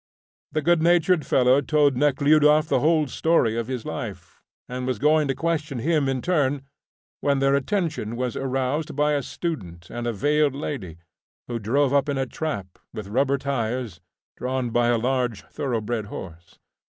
The 0.51 0.63
good 0.63 0.81
natured 0.81 1.27
fellow 1.27 1.61
told 1.61 1.95
Nekhludoff 1.95 2.67
the 2.67 2.79
whole 2.79 3.05
story 3.05 3.55
of 3.55 3.67
his 3.67 3.85
life, 3.85 4.41
and 4.67 4.87
was 4.87 4.97
going 4.97 5.27
to 5.27 5.35
question 5.35 5.77
him 5.77 6.09
in 6.09 6.23
turn, 6.23 6.63
when 7.19 7.37
their 7.37 7.53
attention 7.53 8.15
was 8.15 8.35
aroused 8.35 8.95
by 8.95 9.13
a 9.13 9.21
student 9.21 9.91
and 9.91 10.07
a 10.07 10.11
veiled 10.11 10.55
lady, 10.55 10.97
who 11.47 11.59
drove 11.59 11.93
up 11.93 12.09
in 12.09 12.17
a 12.17 12.25
trap, 12.25 12.79
with 12.91 13.09
rubber 13.09 13.37
tyres, 13.37 14.01
drawn 14.37 14.71
by 14.71 14.87
a 14.87 14.97
large 14.97 15.43
thoroughbred 15.45 16.05
horse. 16.07 16.57